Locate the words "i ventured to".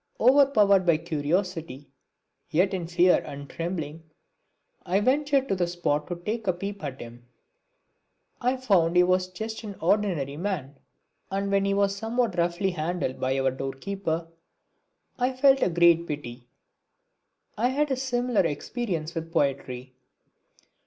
4.83-5.55